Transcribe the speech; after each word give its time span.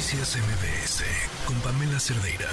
Noticias 0.00 0.38
MBS 0.38 1.04
con 1.44 1.60
Pamela 1.60 2.00
Cerdeira. 2.00 2.48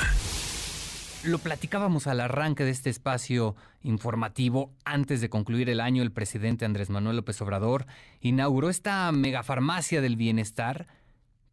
Lo 1.23 1.39
platicábamos 1.39 2.05
al 2.05 2.19
arranque 2.19 2.65
de 2.65 2.71
este 2.71 2.89
espacio 2.89 3.55
informativo. 3.83 4.73
Antes 4.83 5.21
de 5.21 5.29
concluir 5.29 5.69
el 5.69 5.79
año, 5.79 6.03
el 6.03 6.11
presidente 6.11 6.65
Andrés 6.65 6.89
Manuel 6.89 7.15
López 7.15 7.41
Obrador 7.41 7.85
inauguró 8.19 8.69
esta 8.69 9.09
megafarmacia 9.13 10.01
del 10.01 10.17
bienestar, 10.17 10.87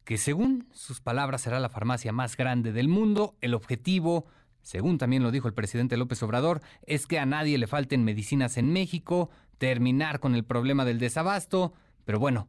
que 0.03 0.19
según 0.19 0.67
sus 0.73 1.01
palabras 1.01 1.43
será 1.43 1.61
la 1.61 1.69
farmacia 1.69 2.11
más 2.11 2.37
grande 2.37 2.73
del 2.73 2.89
mundo. 2.89 3.37
El 3.41 3.55
objetivo, 3.55 4.27
según 4.63 4.99
también 4.99 5.23
lo 5.23 5.31
dijo 5.31 5.47
el 5.47 5.55
presidente 5.55 5.97
López 5.97 6.21
Obrador, 6.25 6.61
es 6.87 7.07
que 7.07 7.21
a 7.21 7.25
nadie 7.25 7.57
le 7.57 7.69
falten 7.69 8.03
medicinas 8.03 8.57
en 8.57 8.73
México, 8.73 9.31
terminar 9.59 10.19
con 10.19 10.35
el 10.35 10.43
problema 10.43 10.85
del 10.85 10.99
desabasto. 10.99 11.73
Pero 12.05 12.19
bueno, 12.19 12.49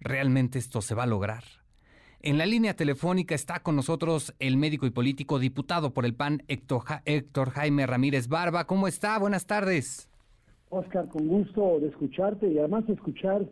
¿realmente 0.00 0.58
esto 0.58 0.80
se 0.80 0.94
va 0.94 1.02
a 1.02 1.06
lograr? 1.06 1.44
En 2.26 2.38
la 2.38 2.44
línea 2.46 2.74
telefónica 2.74 3.36
está 3.36 3.60
con 3.60 3.76
nosotros 3.76 4.34
el 4.40 4.56
médico 4.56 4.84
y 4.84 4.90
político 4.90 5.38
diputado 5.38 5.94
por 5.94 6.04
el 6.04 6.12
PAN, 6.12 6.42
Héctor, 6.48 7.50
Jaime 7.50 7.86
Ramírez 7.86 8.26
Barba. 8.26 8.66
¿Cómo 8.66 8.88
está? 8.88 9.16
Buenas 9.20 9.46
tardes. 9.46 10.10
Oscar, 10.68 11.06
con 11.08 11.28
gusto 11.28 11.78
de 11.78 11.86
escucharte 11.86 12.48
y 12.48 12.58
además 12.58 12.82
escuchar 12.88 13.42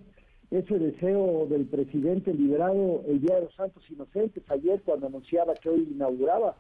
ese 0.51 0.77
deseo 0.77 1.47
del 1.49 1.67
presidente 1.67 2.35
liberado 2.35 3.05
el 3.07 3.21
Día 3.21 3.37
de 3.37 3.43
los 3.43 3.55
Santos 3.55 3.85
Inocentes, 3.89 4.43
ayer 4.51 4.83
cuando 4.85 5.07
anunciaba 5.07 5.55
que 5.55 5.69
hoy 5.69 5.89
inauguraba. 5.93 6.57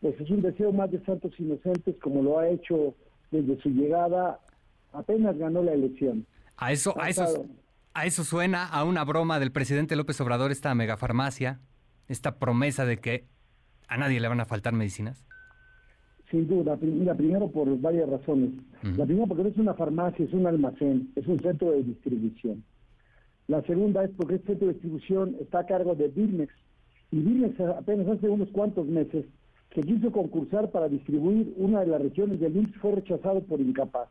Pues 0.00 0.18
es 0.18 0.30
un 0.30 0.40
deseo 0.40 0.72
más 0.72 0.90
de 0.90 1.04
Santos 1.04 1.38
Inocentes 1.38 1.94
como 2.00 2.22
lo 2.22 2.38
ha 2.38 2.48
hecho 2.48 2.94
desde 3.30 3.60
su 3.60 3.68
llegada, 3.68 4.40
apenas 4.94 5.36
ganó 5.36 5.62
la 5.62 5.74
elección. 5.74 6.24
A 6.56 6.72
eso, 6.72 6.98
a 6.98 7.10
eso, 7.10 7.44
a 7.94 8.06
eso 8.06 8.24
suena 8.24 8.66
a 8.66 8.84
una 8.84 9.04
broma 9.04 9.40
del 9.40 9.52
presidente 9.52 9.96
López 9.96 10.20
Obrador, 10.20 10.50
esta 10.50 10.74
megafarmacia, 10.74 11.60
esta 12.08 12.38
promesa 12.38 12.84
de 12.84 12.98
que 12.98 13.24
a 13.88 13.96
nadie 13.96 14.20
le 14.20 14.28
van 14.28 14.40
a 14.40 14.44
faltar 14.44 14.72
medicinas. 14.72 15.24
Sin 16.30 16.46
duda, 16.46 16.78
mira, 16.80 17.14
primero 17.14 17.50
por 17.50 17.80
varias 17.80 18.08
razones. 18.08 18.50
La 18.96 19.04
primera 19.04 19.26
porque 19.26 19.42
no 19.42 19.48
es 19.48 19.56
una 19.56 19.74
farmacia, 19.74 20.24
es 20.24 20.32
un 20.32 20.46
almacén, 20.46 21.10
es 21.16 21.26
un 21.26 21.40
centro 21.40 21.72
de 21.72 21.82
distribución. 21.82 22.62
La 23.48 23.62
segunda 23.62 24.04
es 24.04 24.10
porque 24.16 24.36
este 24.36 24.52
centro 24.52 24.68
de 24.68 24.74
distribución 24.74 25.36
está 25.40 25.60
a 25.60 25.66
cargo 25.66 25.96
de 25.96 26.06
Birmex. 26.06 26.52
Y 27.10 27.18
Birmex 27.18 27.58
apenas 27.58 28.06
hace 28.06 28.28
unos 28.28 28.48
cuantos 28.50 28.86
meses 28.86 29.26
que 29.70 29.80
quiso 29.80 30.12
concursar 30.12 30.70
para 30.70 30.88
distribuir 30.88 31.52
una 31.56 31.80
de 31.80 31.88
las 31.88 32.00
regiones 32.00 32.38
del 32.38 32.56
IMSS 32.56 32.76
fue 32.76 32.92
rechazado 32.92 33.40
por 33.42 33.60
incapaz. 33.60 34.08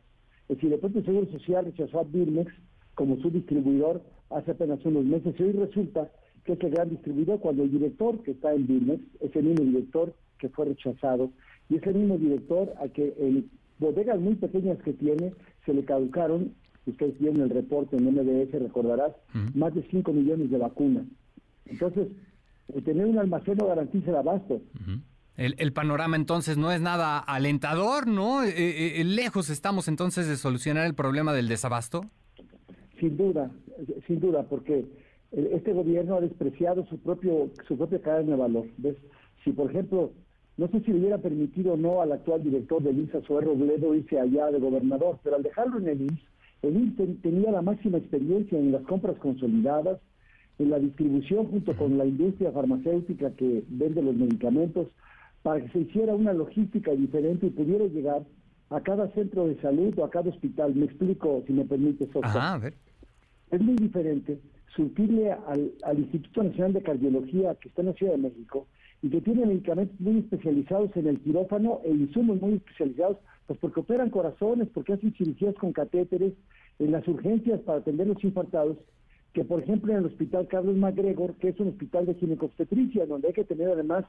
Es 0.48 0.56
decir, 0.56 0.72
el 0.74 0.80
propio 0.80 1.02
Seguro 1.02 1.30
Social 1.30 1.64
rechazó 1.64 2.00
a 2.00 2.04
Birmex 2.04 2.52
como 2.94 3.16
su 3.18 3.30
distribuidor 3.30 4.02
hace 4.30 4.52
apenas 4.52 4.84
unos 4.84 5.04
meses 5.04 5.34
y 5.38 5.42
hoy 5.42 5.52
resulta 5.52 6.10
que 6.44 6.52
es 6.52 6.60
el 6.60 6.70
gran 6.70 6.90
distribuidor 6.90 7.40
cuando 7.40 7.62
el 7.62 7.70
director 7.70 8.22
que 8.22 8.32
está 8.32 8.52
en 8.52 8.66
Birmex 8.66 9.02
es 9.20 9.34
el 9.36 9.44
mismo 9.44 9.64
director 9.64 10.14
que 10.38 10.48
fue 10.48 10.66
rechazado 10.66 11.30
y 11.68 11.76
es 11.76 11.86
el 11.86 11.94
mismo 11.94 12.18
director 12.18 12.72
a 12.80 12.88
que 12.88 13.14
en 13.18 13.50
bodegas 13.78 14.20
muy 14.20 14.34
pequeñas 14.34 14.78
que 14.82 14.92
tiene 14.92 15.32
se 15.64 15.74
le 15.74 15.84
caducaron, 15.84 16.54
ustedes 16.86 17.18
vieron 17.18 17.42
el 17.42 17.50
reporte 17.50 17.96
en 17.96 18.04
MDS, 18.06 18.52
recordarás, 18.52 19.12
más 19.54 19.74
de 19.74 19.82
5 19.90 20.12
millones 20.12 20.50
de 20.50 20.58
vacunas. 20.58 21.04
Entonces, 21.66 22.08
tener 22.84 23.06
un 23.06 23.18
almacén 23.18 23.56
no 23.58 23.66
garantiza 23.66 24.10
el 24.10 24.16
abasto. 24.16 24.60
El, 25.36 25.72
panorama 25.72 26.16
entonces 26.16 26.58
no 26.58 26.70
es 26.70 26.80
nada 26.80 27.18
alentador, 27.18 28.06
¿no? 28.06 28.42
Eh, 28.42 28.50
eh, 28.50 29.00
eh, 29.00 29.04
lejos 29.04 29.48
estamos 29.48 29.88
entonces 29.88 30.28
de 30.28 30.36
solucionar 30.36 30.84
el 30.84 30.94
problema 30.94 31.32
del 31.32 31.48
desabasto. 31.48 32.04
Sin 33.00 33.16
duda, 33.16 33.50
sin 34.06 34.20
duda, 34.20 34.42
porque 34.42 34.84
este 35.32 35.72
gobierno 35.72 36.16
ha 36.16 36.20
despreciado 36.20 36.84
su 36.86 36.98
propio 36.98 37.50
su 37.66 37.76
propia 37.76 38.00
cadena 38.00 38.32
de 38.32 38.36
valor. 38.36 38.66
¿ves? 38.76 38.96
Si, 39.42 39.52
por 39.52 39.70
ejemplo, 39.70 40.10
no 40.58 40.68
sé 40.68 40.80
si 40.80 40.92
le 40.92 40.98
hubiera 40.98 41.18
permitido 41.18 41.72
o 41.72 41.76
no 41.76 42.02
al 42.02 42.12
actual 42.12 42.42
director 42.42 42.82
del 42.82 42.98
INSA, 42.98 43.22
Zoé 43.22 43.42
Robledo, 43.42 43.94
irse 43.94 44.20
allá 44.20 44.48
de 44.48 44.58
gobernador, 44.58 45.18
pero 45.22 45.36
al 45.36 45.42
dejarlo 45.42 45.78
en 45.78 45.88
el 45.88 46.00
INS, 46.02 46.20
el 46.62 47.18
tenía 47.22 47.50
la 47.50 47.62
máxima 47.62 47.96
experiencia 47.96 48.58
en 48.58 48.72
las 48.72 48.82
compras 48.82 49.16
consolidadas, 49.16 49.98
en 50.58 50.68
la 50.68 50.78
distribución 50.78 51.46
junto 51.46 51.74
con 51.74 51.96
la 51.96 52.04
industria 52.04 52.52
farmacéutica 52.52 53.30
que 53.30 53.64
vende 53.68 54.02
los 54.02 54.14
medicamentos, 54.14 54.88
para 55.42 55.62
que 55.62 55.70
se 55.70 55.78
hiciera 55.78 56.14
una 56.14 56.34
logística 56.34 56.90
diferente 56.90 57.46
y 57.46 57.50
pudiera 57.50 57.86
llegar 57.86 58.22
a 58.68 58.80
cada 58.82 59.08
centro 59.12 59.46
de 59.46 59.58
salud 59.62 59.98
o 59.98 60.04
a 60.04 60.10
cada 60.10 60.28
hospital. 60.28 60.74
Me 60.74 60.84
explico, 60.84 61.42
si 61.46 61.54
me 61.54 61.64
permite, 61.64 62.06
Ajá, 62.22 62.54
a 62.54 62.58
ver 62.58 62.74
es 63.50 63.60
muy 63.60 63.74
diferente 63.76 64.38
surtirle 64.74 65.32
al, 65.32 65.98
Instituto 65.98 66.42
Nacional 66.42 66.72
de 66.72 66.82
Cardiología 66.82 67.54
que 67.56 67.68
está 67.68 67.82
en 67.82 67.88
la 67.88 67.94
Ciudad 67.94 68.12
de 68.12 68.18
México 68.18 68.66
y 69.02 69.10
que 69.10 69.20
tiene 69.20 69.46
medicamentos 69.46 69.98
muy 70.00 70.18
especializados 70.18 70.94
en 70.96 71.08
el 71.08 71.20
quirófano 71.20 71.80
e 71.84 71.90
insumos 71.90 72.40
muy 72.40 72.54
especializados, 72.54 73.16
pues 73.46 73.58
porque 73.58 73.80
operan 73.80 74.10
corazones, 74.10 74.68
porque 74.72 74.92
hacen 74.92 75.14
cirugías 75.14 75.54
con 75.56 75.72
catéteres, 75.72 76.34
en 76.78 76.92
las 76.92 77.06
urgencias 77.08 77.60
para 77.60 77.78
atender 77.78 78.06
los 78.06 78.22
infartados, 78.24 78.76
que 79.32 79.44
por 79.44 79.62
ejemplo 79.62 79.92
en 79.92 79.98
el 79.98 80.06
Hospital 80.06 80.48
Carlos 80.48 80.76
MacGregor, 80.76 81.34
que 81.34 81.48
es 81.48 81.60
un 81.60 81.68
hospital 81.68 82.06
de 82.06 82.14
ginecobstetricia, 82.14 83.06
donde 83.06 83.28
hay 83.28 83.34
que 83.34 83.44
tener 83.44 83.68
además 83.68 84.04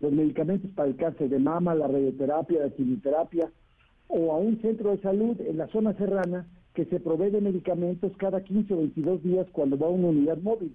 los 0.00 0.12
medicamentos 0.12 0.70
para 0.72 0.88
el 0.88 0.96
cáncer 0.96 1.28
de 1.28 1.38
mama, 1.38 1.74
la 1.74 1.86
radioterapia, 1.86 2.60
la 2.60 2.70
quimioterapia, 2.70 3.50
o 4.08 4.32
a 4.32 4.38
un 4.38 4.60
centro 4.60 4.90
de 4.90 5.02
salud 5.02 5.40
en 5.40 5.58
la 5.58 5.68
zona 5.68 5.94
serrana, 5.94 6.46
que 6.80 6.86
se 6.86 7.00
provee 7.00 7.30
de 7.30 7.42
medicamentos 7.42 8.10
cada 8.16 8.42
15 8.42 8.72
o 8.72 8.78
22 8.78 9.22
días 9.22 9.46
cuando 9.52 9.76
va 9.76 9.88
a 9.88 9.90
una 9.90 10.08
unidad 10.08 10.38
móvil. 10.38 10.74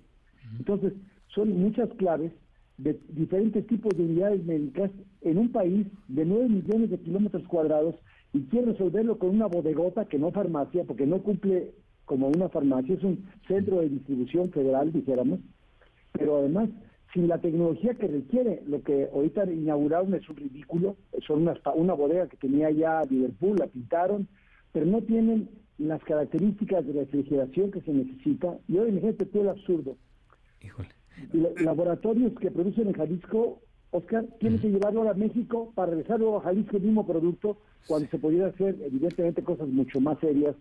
Entonces, 0.59 0.93
son 1.29 1.59
muchas 1.59 1.89
claves 1.97 2.31
de 2.77 2.99
diferentes 3.09 3.65
tipos 3.65 3.97
de 3.97 4.03
unidades 4.03 4.45
médicas 4.45 4.91
en 5.21 5.39
un 5.39 5.51
país 5.51 5.87
de 6.07 6.25
9 6.25 6.49
millones 6.49 6.91
de 6.91 6.99
kilómetros 6.99 7.43
cuadrados 7.47 7.95
y 8.33 8.41
quiere 8.43 8.73
resolverlo 8.73 9.17
con 9.17 9.31
una 9.31 9.47
bodegota 9.47 10.05
que 10.05 10.19
no 10.19 10.29
farmacia, 10.29 10.83
porque 10.83 11.07
no 11.07 11.23
cumple 11.23 11.71
como 12.05 12.27
una 12.27 12.49
farmacia, 12.49 12.93
es 12.93 13.03
un 13.03 13.25
centro 13.47 13.79
de 13.79 13.89
distribución 13.89 14.51
federal, 14.51 14.93
dijéramos, 14.93 15.39
pero 16.11 16.37
además 16.37 16.69
sin 17.15 17.29
la 17.29 17.39
tecnología 17.39 17.95
que 17.95 18.07
requiere, 18.07 18.61
lo 18.67 18.83
que 18.83 19.09
ahorita 19.11 19.51
inauguraron 19.51 20.13
es 20.13 20.29
un 20.29 20.35
ridículo, 20.35 20.97
son 21.25 21.41
una, 21.41 21.55
una 21.73 21.93
bodega 21.93 22.27
que 22.27 22.37
tenía 22.37 22.69
ya 22.69 23.01
Liverpool, 23.09 23.57
la 23.57 23.65
pintaron, 23.65 24.27
pero 24.71 24.85
no 24.85 25.01
tienen 25.01 25.49
las 25.77 26.03
características 26.03 26.85
de 26.85 26.93
refrigeración 26.93 27.71
que 27.71 27.81
se 27.81 27.93
necesita. 27.93 28.57
Y 28.67 28.77
hoy 28.77 28.89
imagínate 28.89 29.25
todo 29.25 29.43
el 29.43 29.49
absurdo. 29.49 29.97
Híjole. 30.61 30.89
laboratorios 31.57 32.33
que 32.39 32.51
producen 32.51 32.87
en 32.87 32.93
Jalisco, 32.93 33.61
Oscar, 33.91 34.25
tienen 34.39 34.59
que 34.59 34.69
llevarlo 34.69 35.09
a 35.09 35.13
México 35.13 35.71
para 35.75 35.91
regresarlo 35.91 36.37
a 36.37 36.41
Jalisco 36.41 36.77
el 36.77 36.83
mismo 36.83 37.05
producto, 37.05 37.57
cuando 37.87 38.09
se 38.09 38.17
pudiera 38.17 38.47
hacer, 38.47 38.75
evidentemente, 38.81 39.43
cosas 39.43 39.67
mucho 39.67 40.01
más 40.01 40.19
serias 40.19 40.55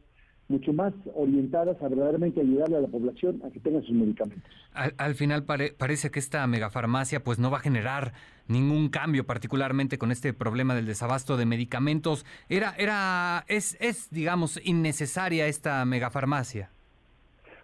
mucho 0.48 0.72
más 0.72 0.92
orientadas 1.14 1.80
a 1.82 1.88
verdaderamente 1.88 2.40
ayudarle 2.40 2.76
a 2.76 2.80
la 2.80 2.88
población 2.88 3.40
a 3.44 3.50
que 3.50 3.60
tenga 3.60 3.80
sus 3.80 3.92
medicamentos. 3.92 4.50
Al, 4.72 5.14
final 5.14 5.44
parece 5.44 6.10
que 6.10 6.18
esta 6.18 6.46
megafarmacia 6.46 7.22
pues 7.22 7.38
no 7.38 7.50
va 7.50 7.58
a 7.58 7.60
generar 7.60 8.12
ningún 8.48 8.88
cambio, 8.88 9.24
particularmente 9.24 9.98
con 9.98 10.10
este 10.10 10.32
problema 10.34 10.74
del 10.74 10.86
desabasto 10.86 11.36
de 11.36 11.46
medicamentos. 11.46 12.26
Era, 12.48 12.74
era, 12.76 13.44
es, 13.48 13.76
es, 13.80 14.10
digamos, 14.10 14.60
innecesaria 14.64 15.46
esta 15.46 15.84
megafarmacia. 15.84 16.70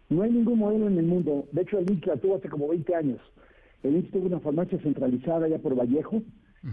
No 0.09 0.23
hay 0.23 0.31
ningún 0.31 0.59
modelo 0.59 0.89
en 0.89 0.99
el 0.99 1.07
mundo. 1.07 1.47
De 1.53 1.62
hecho, 1.62 1.79
el 1.79 1.91
INSS 1.91 2.07
la 2.07 2.17
tuvo 2.17 2.37
hace 2.37 2.49
como 2.49 2.69
20 2.69 2.95
años. 2.95 3.21
El 3.83 3.97
INSS 3.97 4.11
tuvo 4.11 4.27
una 4.27 4.41
farmacia 4.41 4.79
centralizada 4.81 5.49
ya 5.49 5.59
por 5.59 5.75
Vallejo, 5.75 6.23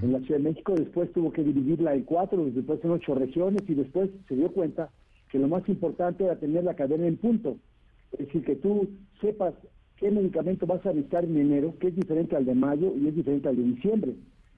en 0.01 0.11
la 0.11 0.19
Ciudad 0.19 0.39
de 0.39 0.49
México. 0.49 0.73
Después 0.75 1.11
tuvo 1.13 1.31
que 1.31 1.43
dividirla 1.43 1.93
en 1.93 2.03
cuatro, 2.03 2.45
después 2.45 2.83
en 2.83 2.91
ocho 2.91 3.15
regiones 3.15 3.61
y 3.67 3.73
después 3.73 4.09
se 4.27 4.35
dio 4.35 4.51
cuenta 4.51 4.89
que 5.29 5.39
lo 5.39 5.47
más 5.47 5.67
importante 5.67 6.23
era 6.23 6.35
tener 6.37 6.63
la 6.63 6.75
cadena 6.75 7.07
en 7.07 7.17
punto. 7.17 7.57
Es 8.13 8.27
decir, 8.27 8.43
que 8.43 8.55
tú 8.55 8.87
sepas 9.21 9.53
qué 9.97 10.11
medicamento 10.11 10.65
vas 10.65 10.85
a 10.85 10.93
necesitar 10.93 11.25
en 11.25 11.37
enero, 11.37 11.73
que 11.79 11.87
es 11.87 11.95
diferente 11.95 12.35
al 12.35 12.45
de 12.45 12.55
mayo 12.55 12.93
y 12.95 13.07
es 13.07 13.15
diferente 13.15 13.49
al 13.49 13.57
de 13.57 13.63
diciembre. 13.63 14.15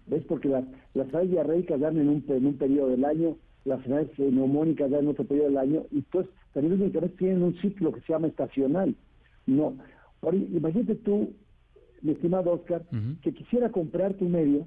¿Ves? 0.07 0.23
Porque 0.27 0.49
las, 0.49 0.65
las 0.93 1.07
diarreicas 1.29 1.79
dan 1.79 1.97
en 1.97 2.09
un, 2.09 2.23
en 2.27 2.45
un 2.45 2.57
periodo 2.57 2.89
del 2.89 3.05
año, 3.05 3.37
las 3.65 3.85
aves 3.87 4.17
neumónicas 4.17 4.89
dan 4.89 5.01
en 5.01 5.07
otro 5.09 5.25
periodo 5.25 5.47
del 5.47 5.57
año, 5.57 5.83
y 5.91 6.01
pues 6.01 6.27
también 6.53 6.71
los 6.71 6.79
medicamentos 6.79 7.17
tienen 7.17 7.43
un 7.43 7.55
ciclo 7.61 7.91
que 7.91 8.01
se 8.01 8.13
llama 8.13 8.27
estacional. 8.27 8.95
No. 9.45 9.75
Ahora, 10.21 10.37
imagínate 10.37 10.95
tú, 10.95 11.33
mi 12.01 12.13
estimado 12.13 12.51
Oscar, 12.51 12.83
que 13.21 13.33
quisiera 13.33 13.71
comprar 13.71 14.15
tu 14.15 14.25
medio, 14.25 14.65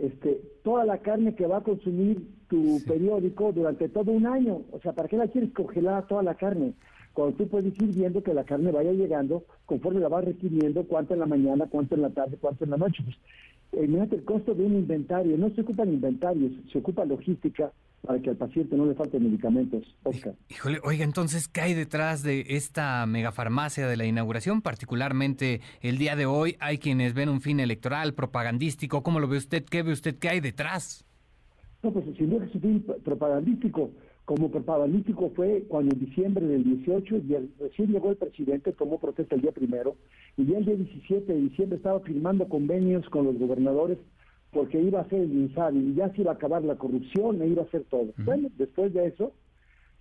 este, 0.00 0.40
toda 0.62 0.84
la 0.84 0.98
carne 0.98 1.34
que 1.34 1.46
va 1.46 1.58
a 1.58 1.62
consumir 1.62 2.26
tu 2.48 2.80
periódico 2.86 3.52
durante 3.52 3.88
todo 3.88 4.10
un 4.12 4.26
año. 4.26 4.62
O 4.72 4.80
sea, 4.80 4.92
¿para 4.92 5.08
qué 5.08 5.16
la 5.16 5.28
quieres 5.28 5.52
congelar 5.52 6.06
toda 6.06 6.22
la 6.22 6.34
carne? 6.34 6.72
Cuando 7.12 7.36
tú 7.36 7.48
puedes 7.48 7.74
ir 7.80 7.94
viendo 7.94 8.22
que 8.22 8.32
la 8.34 8.44
carne 8.44 8.70
vaya 8.70 8.92
llegando 8.92 9.44
conforme 9.66 10.00
la 10.00 10.08
vas 10.08 10.24
requiriendo, 10.24 10.84
cuánto 10.84 11.14
en 11.14 11.20
la 11.20 11.26
mañana, 11.26 11.66
cuánto 11.68 11.94
en 11.94 12.02
la 12.02 12.10
tarde, 12.10 12.38
cuánto 12.40 12.64
en 12.64 12.70
la 12.70 12.76
noche. 12.76 13.02
Pues, 13.04 13.84
imagínate 13.84 14.16
el 14.16 14.24
costo 14.24 14.54
de 14.54 14.64
un 14.64 14.74
inventario. 14.74 15.36
No 15.36 15.50
se 15.50 15.62
ocupan 15.62 15.92
inventarios, 15.92 16.52
se 16.72 16.78
ocupa 16.78 17.04
logística 17.04 17.72
para 18.02 18.20
que 18.20 18.30
al 18.30 18.36
paciente 18.36 18.76
no 18.76 18.86
le 18.86 18.94
falten 18.94 19.24
medicamentos. 19.24 19.82
Oscar. 20.04 20.34
Híjole, 20.48 20.78
oiga, 20.84 21.04
entonces, 21.04 21.48
¿qué 21.48 21.60
hay 21.60 21.74
detrás 21.74 22.22
de 22.22 22.44
esta 22.48 23.04
megafarmacia 23.06 23.88
de 23.88 23.96
la 23.96 24.06
inauguración? 24.06 24.62
Particularmente 24.62 25.60
el 25.80 25.98
día 25.98 26.14
de 26.14 26.26
hoy, 26.26 26.56
hay 26.60 26.78
quienes 26.78 27.14
ven 27.14 27.28
un 27.28 27.40
fin 27.40 27.60
electoral, 27.60 28.14
propagandístico. 28.14 29.02
¿Cómo 29.02 29.20
lo 29.20 29.28
ve 29.28 29.38
usted? 29.38 29.64
¿Qué 29.64 29.82
ve 29.82 29.92
usted? 29.92 30.16
¿Qué 30.18 30.28
hay 30.28 30.40
detrás? 30.40 31.04
No, 31.82 31.92
pues 31.92 32.04
si 32.16 32.24
no 32.24 32.42
es 32.42 32.54
un 32.54 32.84
propagandístico, 33.04 33.90
como 34.24 34.50
propagandístico 34.50 35.30
fue 35.34 35.64
cuando 35.68 35.94
en 35.94 36.00
diciembre 36.00 36.46
del 36.46 36.64
18, 36.64 37.16
y 37.28 37.34
el, 37.34 37.50
recién 37.58 37.92
llegó 37.92 38.10
el 38.10 38.16
presidente, 38.16 38.72
tomó 38.72 38.98
protesta 38.98 39.36
el 39.36 39.42
día 39.42 39.52
primero, 39.52 39.96
y 40.36 40.44
ya 40.44 40.58
el 40.58 40.64
día 40.64 40.74
17 40.74 41.32
de 41.32 41.40
diciembre 41.40 41.76
estaba 41.76 42.00
firmando 42.00 42.48
convenios 42.48 43.08
con 43.08 43.24
los 43.24 43.38
gobernadores 43.38 43.98
porque 44.52 44.80
iba 44.80 45.00
a 45.00 45.08
ser 45.08 45.20
el 45.20 45.32
INSABI 45.32 45.78
y 45.78 45.94
ya 45.94 46.10
se 46.10 46.22
iba 46.22 46.32
a 46.32 46.34
acabar 46.34 46.64
la 46.64 46.76
corrupción 46.76 47.42
e 47.42 47.48
iba 47.48 47.62
a 47.62 47.66
hacer 47.66 47.84
todo. 47.84 48.08
Bueno, 48.18 48.48
después 48.56 48.92
de 48.94 49.06
eso, 49.06 49.32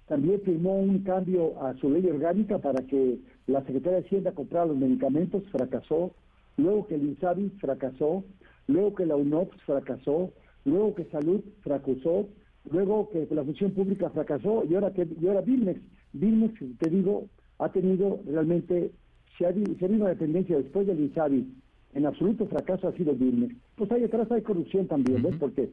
también 0.07 0.41
firmó 0.41 0.79
un 0.79 0.99
cambio 0.99 1.61
a 1.61 1.73
su 1.75 1.89
ley 1.89 2.05
orgánica 2.07 2.57
para 2.59 2.81
que 2.87 3.19
la 3.45 3.61
Secretaría 3.65 3.99
de 3.99 4.05
Hacienda 4.05 4.31
comprara 4.31 4.67
los 4.67 4.77
medicamentos, 4.77 5.43
fracasó, 5.51 6.11
luego 6.55 6.87
que 6.87 6.95
el 6.95 7.03
INSABI 7.03 7.49
fracasó, 7.59 8.23
luego 8.67 8.95
que 8.95 9.05
la 9.05 9.15
UNOPS 9.15 9.61
fracasó, 9.63 10.31
luego 10.67 10.95
que 10.95 11.05
Salud 11.05 11.41
fracasó, 11.61 12.27
luego 12.69 13.09
que 13.09 13.27
la 13.33 13.43
función 13.43 13.71
pública 13.71 14.09
fracasó 14.09 14.63
y 14.69 14.75
ahora 14.75 14.93
que 14.93 15.07
y 15.19 15.27
ahora 15.27 15.41
Bilmex, 15.41 15.79
Bilmex, 16.13 16.53
te 16.79 16.89
digo, 16.89 17.27
ha 17.59 17.69
tenido 17.69 18.19
realmente, 18.25 18.91
se 19.37 19.45
ha, 19.45 19.53
se 19.53 19.85
ha 19.85 19.89
una 19.89 20.09
dependencia 20.09 20.57
después 20.57 20.85
del 20.85 20.99
INSABI 20.99 21.47
en 21.93 22.05
absoluto 22.05 22.45
fracaso 22.47 22.87
ha 22.87 22.93
sido 22.93 23.15
Bilmes. 23.15 23.55
Pues 23.75 23.91
ahí 23.91 24.03
atrás 24.03 24.31
hay 24.31 24.41
corrupción 24.41 24.87
también, 24.87 25.23
¿ves? 25.23 25.35
Porque 25.39 25.71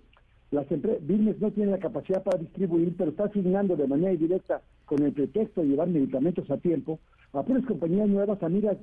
las 0.50 0.66
Bilmes 1.02 1.40
no 1.40 1.50
tiene 1.50 1.72
la 1.72 1.78
capacidad 1.78 2.22
para 2.22 2.38
distribuir, 2.38 2.94
pero 2.96 3.10
está 3.10 3.24
asignando 3.24 3.76
de 3.76 3.88
manera 3.88 4.12
indirecta 4.12 4.62
con 4.86 5.02
el 5.02 5.12
pretexto 5.12 5.60
de 5.60 5.68
llevar 5.68 5.88
medicamentos 5.88 6.50
a 6.50 6.56
tiempo 6.58 7.00
a 7.32 7.42
puras 7.42 7.66
compañías 7.66 8.08
nuevas, 8.08 8.40
amigas, 8.42 8.76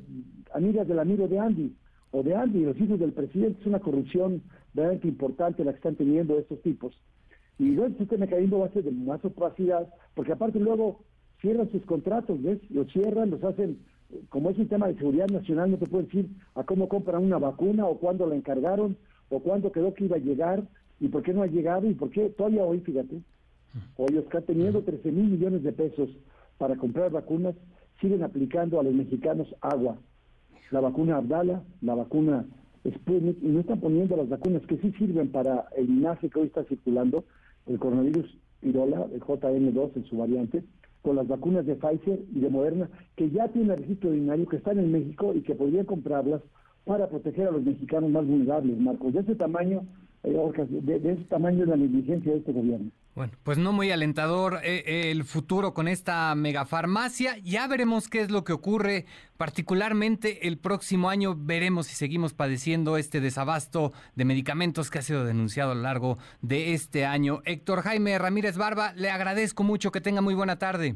amigas 0.54 0.88
del 0.88 1.00
amigo 1.00 1.28
de 1.28 1.40
Andy 1.40 1.74
o 2.12 2.24
de 2.24 2.36
Andy, 2.36 2.66
los 2.66 2.80
hijos 2.80 3.00
del 3.00 3.14
presidente. 3.14 3.62
Es 3.62 3.68
una 3.68 3.80
corrupción 3.80 4.42
realmente 4.74 5.08
importante 5.08 5.64
la 5.64 5.72
que 5.72 5.78
están 5.78 5.96
teniendo 5.96 6.38
estos 6.38 6.62
tipos. 6.62 6.94
Y 7.58 7.72
luego 7.72 7.88
el 7.88 7.98
sistema 7.98 8.28
cayendo 8.28 8.60
va 8.60 8.68
a 8.68 8.74
ser 8.74 8.84
de 8.84 8.92
más 8.92 9.24
opacidad, 9.24 9.88
porque 10.16 10.32
aparte 10.32 10.60
luego 10.60 11.04
cierran 11.42 11.72
sus 11.72 11.84
contratos, 11.86 12.42
¿ves? 12.42 12.60
Los 12.70 12.92
cierran, 12.92 13.30
los 13.30 13.44
hacen 13.44 13.80
como 14.30 14.50
es 14.50 14.58
un 14.58 14.68
tema 14.68 14.88
de 14.88 14.96
seguridad 14.96 15.28
nacional, 15.28 15.72
no 15.72 15.78
te 15.78 15.88
puedo 15.88 16.04
decir 16.04 16.30
a 16.56 16.64
cómo 16.64 16.90
compran 16.90 17.24
una 17.24 17.38
vacuna 17.38 17.86
o 17.86 17.98
cuándo 17.98 18.28
la 18.28 18.36
encargaron 18.36 18.98
o 19.30 19.40
cuándo 19.40 19.72
quedó 19.72 19.94
que 19.94 20.06
iba 20.06 20.18
a 20.18 20.20
llegar 20.20 20.64
y 21.00 21.08
por 21.08 21.24
qué 21.24 21.34
no 21.34 21.42
ha 21.42 21.48
llegado 21.48 21.90
y 21.90 21.94
por 21.94 22.10
qué 22.10 22.30
todavía 22.30 22.64
hoy, 22.64 22.80
fíjate, 22.82 23.22
hoy 23.98 24.18
Oscar 24.18 24.44
teniendo 24.44 24.82
13 24.82 25.12
mil 25.12 25.30
millones 25.30 25.64
de 25.64 25.72
pesos 25.72 26.10
para 26.58 26.76
comprar 26.76 27.10
vacunas, 27.12 27.56
siguen 28.00 28.24
aplicando 28.24 28.80
a 28.80 28.84
los 28.84 28.94
mexicanos 28.94 29.48
agua. 29.62 29.98
La 30.72 30.80
vacuna 30.80 31.18
Abdala, 31.18 31.64
la 31.82 31.96
vacuna 31.96 32.46
Sputnik, 32.88 33.38
y 33.44 33.48
no 33.48 33.60
están 33.60 33.80
poniendo 33.80 34.18
las 34.18 34.30
vacunas 34.30 34.66
que 34.66 34.78
sí 34.78 34.92
sirven 34.98 35.32
para 35.32 35.68
el 35.78 35.88
linaje 35.88 36.30
que 36.30 36.40
hoy 36.40 36.48
está 36.48 36.64
circulando, 36.64 37.26
el 37.68 37.78
coronavirus 37.78 38.38
pirola, 38.62 39.06
el 39.14 39.22
JN2 39.22 39.92
en 39.96 40.06
su 40.06 40.18
variante, 40.18 40.64
con 41.02 41.16
las 41.16 41.28
vacunas 41.28 41.66
de 41.66 41.76
Pfizer 41.76 42.20
y 42.34 42.40
de 42.40 42.50
Moderna, 42.50 42.90
que 43.16 43.30
ya 43.30 43.48
tienen 43.50 43.78
registro 43.78 44.12
binario, 44.12 44.48
que 44.48 44.58
están 44.58 44.80
en 44.80 44.92
México 44.92 45.34
y 45.36 45.42
que 45.42 45.56
podrían 45.56 45.86
comprarlas 45.86 46.42
para 46.86 47.10
proteger 47.10 47.48
a 47.48 47.52
los 47.52 47.64
mexicanos 47.64 48.10
más 48.10 48.26
vulnerables, 48.26 48.80
Marcos. 48.80 49.14
De 49.14 49.20
ese 49.20 49.36
tamaño, 49.36 49.84
eh, 50.24 50.38
de, 50.82 50.96
ese 50.96 51.24
tamaño 51.26 51.64
es 51.64 51.70
la 51.70 51.78
negligencia 51.78 52.32
de 52.32 52.40
este 52.40 52.54
gobierno. 52.54 52.92
Bueno, 53.14 53.34
pues 53.44 53.58
no 53.58 53.74
muy 53.74 53.92
alentador 53.92 54.60
eh, 54.64 55.12
el 55.12 55.26
futuro 55.26 55.74
con 55.74 55.90
esta 55.90 56.34
megafarmacia. 56.34 57.38
Ya 57.40 57.68
veremos 57.68 58.08
qué 58.08 58.22
es 58.22 58.32
lo 58.32 58.46
que 58.46 58.54
ocurre, 58.54 59.06
particularmente 59.36 60.48
el 60.48 60.58
próximo 60.58 61.10
año. 61.10 61.36
Veremos 61.38 61.88
si 61.88 61.96
seguimos 61.96 62.34
padeciendo 62.34 62.96
este 62.96 63.20
desabasto 63.20 63.92
de 64.16 64.24
medicamentos 64.24 64.90
que 64.90 65.00
ha 65.00 65.02
sido 65.02 65.26
denunciado 65.26 65.72
a 65.72 65.76
lo 65.76 65.82
largo 65.82 66.18
de 66.42 66.74
este 66.74 67.06
año. 67.06 67.42
Héctor 67.44 67.82
Jaime 67.82 68.18
Ramírez 68.18 68.58
Barba, 68.58 68.94
le 68.94 69.10
agradezco 69.12 69.64
mucho. 69.64 69.92
Que 69.92 70.00
tenga 70.00 70.22
muy 70.22 70.34
buena 70.34 70.58
tarde. 70.58 70.96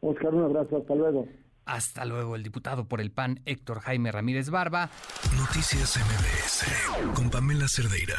Oscar, 0.00 0.34
un 0.34 0.44
abrazo. 0.44 0.78
Hasta 0.78 0.94
luego. 0.94 1.26
Hasta 1.66 2.04
luego, 2.04 2.36
el 2.36 2.44
diputado 2.44 2.86
por 2.86 3.00
el 3.00 3.10
PAN, 3.10 3.40
Héctor 3.44 3.80
Jaime 3.80 4.10
Ramírez 4.10 4.48
Barba. 4.48 4.88
Noticias 5.36 5.98
MBS 5.98 7.12
con 7.14 7.28
Pamela 7.28 7.66
Cerdeira. 7.68 8.16